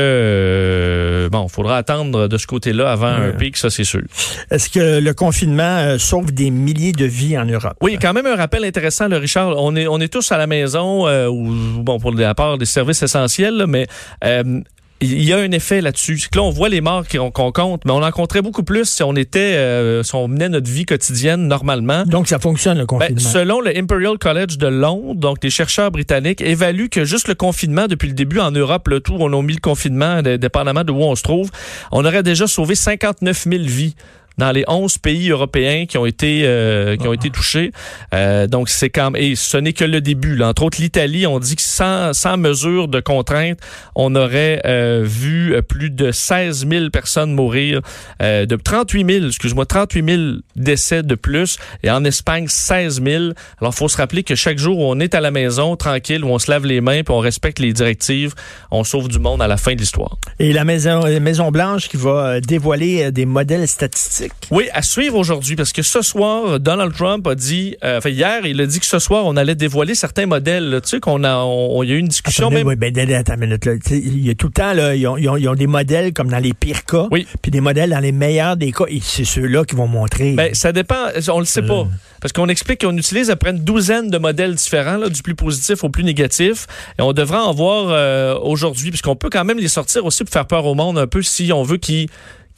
bon, 1.40 1.46
il 1.46 1.52
faudra 1.52 1.76
attendre 1.76 2.28
de 2.28 2.38
ce 2.38 2.46
côté-là 2.46 2.90
avant 2.90 3.06
un 3.06 3.32
pic, 3.32 3.56
ça 3.56 3.70
c'est 3.70 3.84
sûr. 3.84 4.02
Est-ce 4.50 4.68
que 4.70 5.00
le 5.00 5.14
confinement 5.14 5.78
euh, 5.78 5.98
sauve 5.98 6.32
des 6.32 6.50
milliers 6.50 6.92
de 6.92 7.04
vies 7.04 7.38
en 7.38 7.44
Europe? 7.44 7.76
Oui, 7.80 7.98
quand 8.00 8.12
même 8.12 8.26
un 8.26 8.36
rappel 8.36 8.64
intéressant, 8.64 9.08
le 9.08 9.16
Richard. 9.16 9.54
On 9.56 9.74
est, 9.76 9.86
on 9.86 9.98
est 10.00 10.12
tous 10.12 10.32
à 10.32 10.38
la 10.38 10.46
maison, 10.46 11.06
euh, 11.06 11.28
ou 11.28 11.82
bon 11.82 11.98
pour 11.98 12.12
la 12.12 12.34
part 12.34 12.58
des 12.58 12.66
services 12.66 13.02
essentiels, 13.02 13.56
là, 13.56 13.66
mais 13.66 13.86
euh, 14.24 14.60
il 15.00 15.22
y 15.24 15.32
a 15.32 15.38
un 15.38 15.50
effet 15.52 15.80
là-dessus. 15.80 16.18
C'est 16.18 16.30
que 16.30 16.38
là, 16.38 16.42
on 16.44 16.50
voit 16.50 16.68
les 16.68 16.80
morts 16.80 17.04
qu'on 17.08 17.30
compte, 17.52 17.84
mais 17.84 17.92
on 17.92 18.02
en 18.02 18.10
compterait 18.10 18.42
beaucoup 18.42 18.62
plus 18.64 18.84
si 18.86 19.02
on 19.02 19.14
était, 19.14 19.54
euh, 19.56 20.02
si 20.02 20.14
on 20.14 20.26
menait 20.28 20.48
notre 20.48 20.70
vie 20.70 20.84
quotidienne 20.86 21.46
normalement. 21.46 22.04
Donc, 22.04 22.26
ça 22.28 22.38
fonctionne, 22.38 22.78
le 22.78 22.84
Ben, 22.84 22.86
confinement. 22.86 23.20
selon 23.20 23.60
le 23.60 23.76
Imperial 23.76 24.18
College 24.18 24.58
de 24.58 24.66
Londres, 24.66 25.14
donc 25.14 25.40
des 25.40 25.50
chercheurs 25.50 25.90
britanniques 25.90 26.40
évaluent 26.40 26.88
que 26.88 27.04
juste 27.04 27.28
le 27.28 27.34
confinement 27.34 27.86
depuis 27.86 28.08
le 28.08 28.14
début 28.14 28.40
en 28.40 28.50
Europe, 28.50 28.88
le 28.88 29.00
tout, 29.00 29.16
on 29.18 29.32
a 29.32 29.42
mis 29.42 29.54
le 29.54 29.60
confinement, 29.60 30.22
dé- 30.22 30.38
dépendamment 30.38 30.84
de 30.84 30.92
où 30.92 31.02
on 31.02 31.14
se 31.14 31.22
trouve, 31.22 31.50
on 31.92 32.04
aurait 32.04 32.22
déjà 32.22 32.46
sauvé 32.46 32.74
59 32.74 33.44
000 33.48 33.62
vies 33.64 33.94
dans 34.38 34.52
les 34.52 34.64
11 34.66 34.98
pays 34.98 35.30
européens 35.30 35.86
qui 35.86 35.98
ont 35.98 36.06
été 36.06 36.42
euh, 36.44 36.96
qui 36.96 37.06
ont 37.06 37.12
été 37.12 37.30
touchés. 37.30 37.72
Euh, 38.14 38.46
donc 38.46 38.68
c'est 38.68 38.90
quand 38.90 39.14
et 39.14 39.34
ce 39.36 39.56
n'est 39.56 39.72
que 39.72 39.84
le 39.84 40.00
début. 40.00 40.36
Là. 40.36 40.48
Entre 40.48 40.62
autres, 40.62 40.80
l'Italie, 40.80 41.26
on 41.26 41.38
dit 41.38 41.56
que 41.56 41.62
sans, 41.62 42.12
sans 42.12 42.36
mesure 42.36 42.88
de 42.88 43.00
contrainte, 43.00 43.58
on 43.94 44.14
aurait 44.14 44.60
euh, 44.64 45.02
vu 45.04 45.54
euh, 45.54 45.62
plus 45.62 45.90
de 45.90 46.10
16 46.12 46.66
000 46.68 46.90
personnes 46.90 47.32
mourir, 47.32 47.80
euh, 48.22 48.46
de 48.46 48.56
38 48.56 49.10
000, 49.10 49.26
excuse-moi, 49.26 49.66
38 49.66 50.10
000 50.10 50.22
décès 50.56 51.02
de 51.02 51.14
plus, 51.14 51.58
et 51.82 51.90
en 51.90 52.04
Espagne 52.04 52.46
16 52.48 53.02
000. 53.02 53.24
Alors 53.60 53.74
faut 53.74 53.88
se 53.88 53.96
rappeler 53.96 54.22
que 54.22 54.34
chaque 54.34 54.58
jour 54.58 54.78
où 54.78 54.84
on 54.84 55.00
est 55.00 55.14
à 55.14 55.20
la 55.20 55.30
maison 55.30 55.76
tranquille, 55.76 56.24
où 56.24 56.28
on 56.28 56.38
se 56.38 56.50
lave 56.50 56.66
les 56.66 56.80
mains, 56.80 57.02
puis 57.02 57.14
on 57.14 57.18
respecte 57.18 57.58
les 57.58 57.72
directives, 57.72 58.34
on 58.70 58.84
sauve 58.84 59.08
du 59.08 59.18
monde 59.18 59.42
à 59.42 59.46
la 59.46 59.56
fin 59.56 59.74
de 59.74 59.80
l'histoire. 59.80 60.18
Et 60.38 60.52
la 60.52 60.64
Maison, 60.64 61.00
la 61.00 61.20
Maison 61.20 61.50
Blanche 61.50 61.88
qui 61.88 61.96
va 61.96 62.10
euh, 62.10 62.40
dévoiler 62.40 63.04
euh, 63.04 63.10
des 63.10 63.26
modèles 63.26 63.66
statistiques 63.66 64.27
Oui, 64.50 64.68
à 64.72 64.82
suivre 64.82 65.16
aujourd'hui, 65.16 65.56
parce 65.56 65.72
que 65.72 65.82
ce 65.82 66.00
soir, 66.02 66.58
Donald 66.58 66.94
Trump 66.94 67.26
a 67.26 67.34
dit, 67.34 67.76
euh, 67.84 67.98
enfin 67.98 68.08
hier, 68.10 68.46
il 68.46 68.60
a 68.60 68.66
dit 68.66 68.80
que 68.80 68.86
ce 68.86 68.98
soir, 68.98 69.24
on 69.26 69.36
allait 69.36 69.54
dévoiler 69.54 69.94
certains 69.94 70.26
modèles. 70.26 70.70
là. 70.70 70.80
Tu 70.80 70.88
sais 70.88 71.00
qu'on 71.00 71.22
a, 71.24 71.36
on, 71.36 71.82
il 71.82 71.90
y 71.90 71.92
a 71.92 71.96
eu 71.96 71.98
une 71.98 72.08
discussion 72.08 72.50
même. 72.50 72.66
oui, 72.66 72.76
ben, 72.76 72.96
attends, 73.12 73.34
une 73.34 73.40
minute, 73.40 73.64
là. 73.66 73.72
Il 73.90 74.26
y 74.26 74.30
a 74.30 74.34
tout 74.34 74.46
le 74.46 74.52
temps, 74.52 74.72
là, 74.72 74.94
ils 74.94 75.06
ont, 75.06 75.16
ils 75.18 75.28
ont- 75.28 75.36
ils 75.36 75.48
ont 75.48 75.54
des 75.54 75.66
modèles 75.66 76.12
comme 76.12 76.28
dans 76.30 76.38
les 76.38 76.54
pires 76.54 76.84
cas, 76.84 77.06
Oui. 77.10 77.26
puis 77.42 77.50
des 77.50 77.60
modèles 77.60 77.90
dans 77.90 78.00
les 78.00 78.12
meilleurs 78.12 78.56
des 78.56 78.72
cas, 78.72 78.84
et 78.88 79.00
c'est 79.02 79.24
ceux-là 79.24 79.64
qui 79.64 79.74
vont 79.76 79.86
montrer. 79.88 80.32
Ben, 80.32 80.54
ça 80.54 80.72
dépend, 80.72 81.08
on 81.32 81.38
le 81.40 81.44
sait 81.44 81.62
pas. 81.62 81.80
Euh. 81.80 81.84
Parce 82.20 82.32
qu'on 82.32 82.48
explique 82.48 82.80
qu'on 82.80 82.96
utilise 82.96 83.30
après 83.30 83.50
une 83.50 83.62
douzaine 83.64 84.10
de 84.10 84.18
modèles 84.18 84.54
différents, 84.54 84.96
là, 84.96 85.08
du 85.08 85.22
plus 85.22 85.34
positif 85.34 85.84
au 85.84 85.88
plus 85.88 86.02
négatif. 86.04 86.66
Et 86.98 87.02
on 87.02 87.12
devra 87.12 87.44
en 87.44 87.52
voir 87.52 87.86
euh, 87.90 88.36
aujourd'hui, 88.42 88.90
puisqu'on 88.90 89.14
peut 89.14 89.28
quand 89.30 89.44
même 89.44 89.58
les 89.58 89.68
sortir 89.68 90.04
aussi 90.04 90.24
pour 90.24 90.32
faire 90.32 90.46
peur 90.46 90.64
au 90.64 90.74
monde 90.74 90.98
un 90.98 91.06
peu 91.06 91.22
si 91.22 91.52
on 91.52 91.62
veut 91.62 91.76
qu'ils 91.76 92.08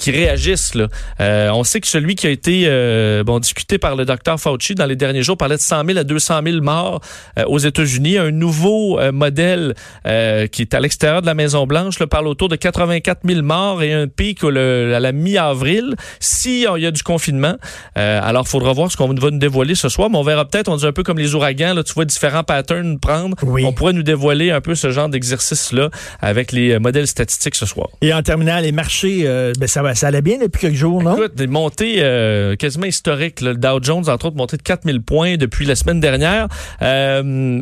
qui 0.00 0.10
réagissent. 0.10 0.74
Là. 0.74 0.88
Euh, 1.20 1.50
on 1.52 1.62
sait 1.62 1.80
que 1.80 1.86
celui 1.86 2.14
qui 2.16 2.26
a 2.26 2.30
été 2.30 2.64
euh, 2.66 3.22
bon 3.22 3.38
discuté 3.38 3.78
par 3.78 3.94
le 3.94 4.04
docteur 4.04 4.40
Fauci 4.40 4.74
dans 4.74 4.86
les 4.86 4.96
derniers 4.96 5.22
jours 5.22 5.36
parlait 5.36 5.56
de 5.56 5.60
100 5.60 5.84
000 5.86 5.98
à 5.98 6.04
200 6.04 6.40
000 6.44 6.62
morts 6.62 7.00
euh, 7.38 7.44
aux 7.46 7.58
États-Unis. 7.58 8.18
Un 8.18 8.30
nouveau 8.32 8.98
euh, 8.98 9.12
modèle 9.12 9.74
euh, 10.06 10.46
qui 10.48 10.62
est 10.62 10.74
à 10.74 10.80
l'extérieur 10.80 11.20
de 11.20 11.26
la 11.26 11.34
Maison 11.34 11.66
Blanche 11.66 11.98
là, 12.00 12.06
parle 12.06 12.26
autour 12.26 12.48
de 12.48 12.56
84 12.56 13.20
000 13.24 13.42
morts 13.42 13.82
et 13.82 13.92
un 13.92 14.08
pic 14.08 14.42
le- 14.42 14.94
à 14.94 15.00
la 15.00 15.12
mi-avril 15.12 15.94
si 16.18 16.66
il 16.76 16.82
y 16.82 16.86
a 16.86 16.90
du 16.90 17.02
confinement. 17.02 17.54
Euh, 17.98 18.20
alors, 18.22 18.44
il 18.46 18.48
faudra 18.50 18.72
voir 18.72 18.90
ce 18.90 18.96
qu'on 18.96 19.06
va 19.08 19.30
nous 19.30 19.38
dévoiler 19.38 19.74
ce 19.74 19.88
soir, 19.88 20.08
mais 20.10 20.16
on 20.18 20.22
verra 20.22 20.44
peut-être, 20.46 20.68
on 20.68 20.76
dit 20.76 20.86
un 20.86 20.92
peu 20.92 21.02
comme 21.02 21.18
les 21.18 21.34
ouragans, 21.34 21.74
là, 21.74 21.82
tu 21.82 21.92
vois 21.92 22.04
différents 22.06 22.42
patterns 22.44 22.98
prendre. 22.98 23.36
Oui. 23.42 23.64
On 23.66 23.72
pourrait 23.72 23.92
nous 23.92 24.02
dévoiler 24.02 24.50
un 24.50 24.60
peu 24.60 24.74
ce 24.74 24.90
genre 24.90 25.08
d'exercice-là 25.08 25.90
avec 26.20 26.52
les 26.52 26.78
modèles 26.78 27.06
statistiques 27.06 27.54
ce 27.54 27.66
soir. 27.66 27.88
Et 28.00 28.12
en 28.14 28.22
terminant, 28.22 28.58
les 28.60 28.72
marchés, 28.72 29.22
euh, 29.24 29.52
ben, 29.58 29.66
ça, 29.66 29.82
va, 29.82 29.89
ça 29.94 30.08
allait 30.08 30.22
bien 30.22 30.38
depuis 30.38 30.60
quelques 30.60 30.74
jours, 30.76 31.02
non? 31.02 31.16
Écoute, 31.16 31.34
des 31.34 31.46
montées 31.46 31.96
euh, 31.98 32.56
quasiment 32.56 32.86
historiques. 32.86 33.40
là. 33.40 33.50
Le 33.52 33.56
Dow 33.56 33.78
Jones, 33.82 34.08
entre 34.08 34.26
autres, 34.26 34.36
monté 34.36 34.56
de 34.56 34.62
4000 34.62 35.02
points 35.02 35.36
depuis 35.36 35.66
la 35.66 35.74
semaine 35.74 36.00
dernière. 36.00 36.48
Euh, 36.82 37.60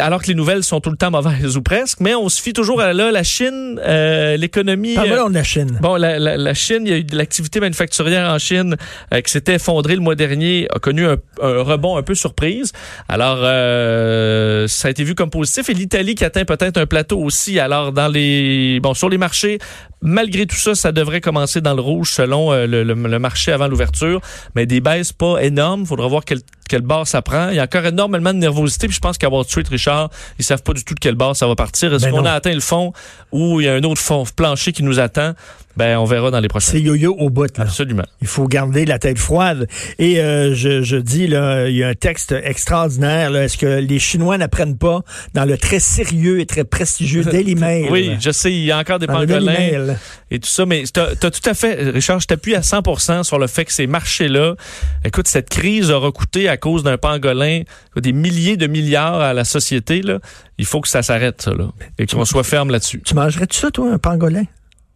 alors 0.00 0.22
que 0.22 0.28
les 0.28 0.34
nouvelles 0.34 0.64
sont 0.64 0.80
tout 0.80 0.90
le 0.90 0.96
temps 0.96 1.10
mauvaises 1.10 1.56
ou 1.56 1.62
presque. 1.62 2.00
Mais 2.00 2.14
on 2.14 2.28
se 2.28 2.40
fie 2.40 2.52
toujours 2.52 2.80
à 2.80 2.92
là, 2.92 3.10
la 3.10 3.22
Chine, 3.22 3.80
euh, 3.84 4.36
l'économie... 4.36 4.94
Parle-moi 4.94 5.26
euh, 5.26 5.28
de 5.28 5.34
la 5.34 5.42
Chine. 5.44 5.78
Bon, 5.80 5.96
la, 5.96 6.18
la, 6.18 6.36
la 6.36 6.54
Chine, 6.54 6.82
il 6.84 6.90
y 6.90 6.92
a 6.94 6.96
eu 6.98 7.04
de 7.04 7.16
l'activité 7.16 7.60
manufacturière 7.60 8.30
en 8.32 8.38
Chine 8.38 8.76
euh, 9.12 9.20
qui 9.20 9.30
s'était 9.30 9.54
effondrée 9.54 9.94
le 9.94 10.00
mois 10.00 10.14
dernier, 10.14 10.66
a 10.74 10.78
connu 10.78 11.06
un, 11.06 11.16
un 11.42 11.62
rebond 11.62 11.96
un 11.96 12.02
peu 12.02 12.14
surprise. 12.14 12.72
Alors, 13.08 13.38
euh, 13.42 14.66
ça 14.68 14.88
a 14.88 14.90
été 14.90 15.04
vu 15.04 15.14
comme 15.14 15.30
positif. 15.30 15.68
Et 15.68 15.74
l'Italie 15.74 16.14
qui 16.14 16.24
atteint 16.24 16.44
peut-être 16.44 16.78
un 16.78 16.86
plateau 16.86 17.18
aussi. 17.20 17.58
Alors, 17.58 17.92
dans 17.92 18.08
les, 18.08 18.80
bon, 18.80 18.94
sur 18.94 19.08
les 19.08 19.18
marchés, 19.18 19.58
malgré 20.02 20.46
tout 20.46 20.56
ça, 20.56 20.74
ça 20.74 20.92
devrait 20.92 21.20
commencer 21.20 21.60
dans 21.60 21.74
le 21.74 21.80
rouge 21.80 22.12
selon 22.12 22.52
euh, 22.52 22.66
le, 22.66 23.18
marché 23.18 23.52
avant 23.52 23.68
l'ouverture. 23.68 24.20
Mais 24.54 24.66
des 24.66 24.80
baisses 24.80 25.12
pas 25.12 25.42
énormes. 25.42 25.86
Faudra 25.86 26.08
voir 26.08 26.24
quel 26.24 26.40
quelle 26.70 26.82
barre 26.82 27.06
ça 27.06 27.20
prend. 27.20 27.48
Il 27.48 27.56
y 27.56 27.58
a 27.58 27.64
encore 27.64 27.84
énormément 27.84 28.32
de 28.32 28.38
nervosité. 28.38 28.86
Puis 28.86 28.94
je 28.94 29.00
pense 29.00 29.18
qu'à 29.18 29.28
Wall 29.28 29.44
Street, 29.44 29.64
Richard, 29.68 30.08
ils 30.38 30.44
savent 30.44 30.62
pas 30.62 30.72
du 30.72 30.84
tout 30.84 30.94
de 30.94 31.00
quelle 31.00 31.16
barre 31.16 31.34
ça 31.34 31.48
va 31.48 31.56
partir. 31.56 31.92
Est-ce 31.92 32.04
Ben 32.04 32.12
qu'on 32.12 32.24
a 32.24 32.32
atteint 32.32 32.54
le 32.54 32.60
fond 32.60 32.92
ou 33.32 33.60
il 33.60 33.64
y 33.64 33.68
a 33.68 33.74
un 33.74 33.82
autre 33.82 34.00
fond 34.00 34.24
plancher 34.36 34.72
qui 34.72 34.84
nous 34.84 35.00
attend? 35.00 35.34
Ben, 35.76 35.96
on 35.98 36.04
verra 36.04 36.30
dans 36.30 36.40
les 36.40 36.48
prochaines. 36.48 36.72
C'est 36.72 36.80
yo-yo 36.80 37.14
au 37.18 37.30
bout. 37.30 37.56
Là. 37.56 37.64
Absolument. 37.64 38.04
Il 38.20 38.26
faut 38.26 38.46
garder 38.46 38.84
la 38.84 38.98
tête 38.98 39.18
froide. 39.18 39.68
Et 39.98 40.20
euh, 40.20 40.54
je, 40.54 40.82
je 40.82 40.96
dis, 40.96 41.26
là, 41.26 41.68
il 41.68 41.76
y 41.76 41.84
a 41.84 41.88
un 41.88 41.94
texte 41.94 42.32
extraordinaire. 42.32 43.34
Est-ce 43.34 43.56
que 43.56 43.78
les 43.78 43.98
Chinois 43.98 44.36
n'apprennent 44.36 44.76
pas 44.76 45.02
dans 45.32 45.44
le 45.44 45.56
très 45.56 45.78
sérieux 45.78 46.40
et 46.40 46.46
très 46.46 46.64
prestigieux 46.64 47.24
Daily 47.30 47.54
Mail? 47.54 47.88
Oui, 47.90 48.16
je 48.20 48.30
sais, 48.30 48.52
il 48.52 48.64
y 48.64 48.72
a 48.72 48.78
encore 48.78 48.98
des 48.98 49.06
pangolins 49.06 49.40
Mail. 49.40 49.96
et 50.30 50.38
tout 50.40 50.48
ça, 50.48 50.66
mais 50.66 50.82
tu 50.92 51.00
as, 51.00 51.14
tout 51.14 51.48
à 51.48 51.54
fait, 51.54 51.90
Richard, 51.90 52.20
je 52.20 52.26
t'appuie 52.26 52.56
à 52.56 52.60
100% 52.60 53.22
sur 53.22 53.38
le 53.38 53.46
fait 53.46 53.64
que 53.64 53.72
ces 53.72 53.86
marchés-là, 53.86 54.56
écoute, 55.04 55.28
cette 55.28 55.48
crise 55.48 55.90
aura 55.90 56.10
coûté 56.10 56.48
à 56.48 56.56
cause 56.60 56.84
d'un 56.84 56.98
pangolin 56.98 57.62
des 57.96 58.12
milliers 58.12 58.56
de 58.56 58.68
milliards 58.68 59.20
à 59.20 59.34
la 59.34 59.44
société. 59.44 60.02
Là. 60.02 60.20
Il 60.58 60.66
faut 60.66 60.80
que 60.80 60.88
ça 60.88 61.02
s'arrête, 61.02 61.42
ça, 61.42 61.52
là, 61.52 61.70
et 61.98 62.06
qu'on 62.06 62.24
soit 62.24 62.44
ferme 62.44 62.70
là-dessus. 62.70 63.02
Tu 63.04 63.14
mangerais-tu 63.14 63.58
ça, 63.58 63.70
toi, 63.72 63.90
un 63.90 63.98
pangolin? 63.98 64.44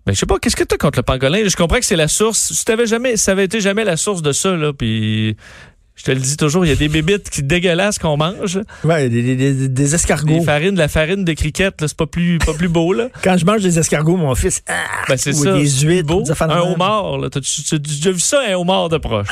Ben, 0.07 0.13
je 0.13 0.19
sais 0.19 0.27
pas, 0.27 0.39
qu'est-ce 0.39 0.57
que 0.57 0.65
tu 0.65 0.75
as 0.75 0.79
contre 0.79 0.99
le 0.99 1.03
pangolin? 1.03 1.49
Je 1.49 1.57
comprends 1.57 1.79
que 1.79 1.85
c'est 1.85 1.97
la 1.97 2.09
source. 2.09 2.53
Si 2.53 2.65
t'avais 2.65 2.87
jamais, 2.87 3.17
ça 3.17 3.33
avait 3.33 3.45
été 3.45 3.61
jamais 3.61 3.85
la 3.85 3.97
source 3.97 4.21
de 4.23 4.33
ça, 4.33 4.55
là, 4.55 4.73
puis 4.73 5.37
je 5.97 6.03
te 6.05 6.11
le 6.11 6.19
dis 6.21 6.37
toujours, 6.37 6.65
il 6.67 6.69
y 6.69 6.73
a 6.73 6.77
des 6.77 6.89
bébites 6.89 7.31
qui 7.31 7.43
dégueulasses 7.43 7.99
qu'on 7.99 8.17
mange. 8.17 8.59
Ouais, 8.83 9.09
des, 9.09 9.23
des, 9.23 9.37
des, 9.37 9.53
des 9.55 9.69
Des 9.69 9.95
escargots. 9.95 10.43
farines, 10.43 10.75
la 10.77 10.89
farine 10.89 11.25
de 11.25 11.33
cricket, 11.35 11.73
c'est 11.79 11.97
pas 11.97 12.07
plus, 12.07 12.39
pas 12.39 12.53
plus 12.53 12.69
beau, 12.69 12.93
là. 12.93 13.09
Quand 13.23 13.37
je 13.37 13.45
mange 13.47 13.63
des 13.63 13.79
escargots, 13.79 14.17
mon 14.17 14.35
fils, 14.35 14.63
ah, 14.69 14.73
Ben, 15.09 15.17
c'est 15.17 15.31
ou 15.31 15.45
ça. 15.45 15.53
des 15.53 15.69
huîtres, 15.69 16.07
beau. 16.09 16.23
des 16.23 16.33
Un 16.43 16.61
homard, 16.61 17.19
là. 17.19 17.29
T'as 17.31 17.41
déjà 17.79 18.11
vu 18.11 18.19
ça, 18.21 18.41
un 18.49 18.55
homard 18.55 18.89
de 18.89 18.99
proche? 18.99 19.29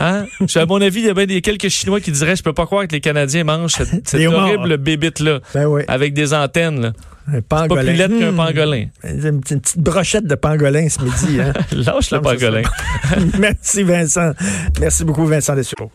Hein? 0.00 0.26
À 0.56 0.66
mon 0.66 0.80
avis, 0.82 1.00
il 1.00 1.06
y 1.06 1.08
a 1.08 1.14
bien 1.14 1.24
des 1.26 1.40
quelques 1.40 1.68
Chinois 1.68 2.00
qui 2.00 2.10
diraient, 2.10 2.36
je 2.36 2.42
peux 2.42 2.52
pas 2.52 2.66
croire 2.66 2.86
que 2.86 2.92
les 2.92 3.00
Canadiens 3.00 3.44
mangent 3.44 3.72
cette, 3.72 4.06
cette 4.08 4.26
horrible 4.26 4.76
bébite-là. 4.76 5.40
Ben 5.54 5.66
oui, 5.66 5.82
Avec 5.88 6.12
des 6.14 6.34
antennes, 6.34 6.80
là. 6.82 6.92
Un 7.26 7.40
Pas 7.40 7.66
pangolin. 7.66 7.82
plus 7.84 7.94
laide 7.94 8.18
qu'un 8.18 8.32
pangolin. 8.34 8.86
Une 9.02 9.40
petite, 9.40 9.50
une 9.52 9.60
petite 9.60 9.78
brochette 9.78 10.26
de 10.26 10.34
pangolin 10.34 10.88
ce 10.88 11.02
midi. 11.02 11.40
Hein? 11.40 11.52
Lâche 11.72 12.10
le 12.10 12.20
pangolin. 12.20 12.62
Merci 13.38 13.82
Vincent. 13.82 14.32
Merci 14.80 15.04
beaucoup 15.04 15.26
Vincent 15.26 15.54
Dessureau. 15.54 15.90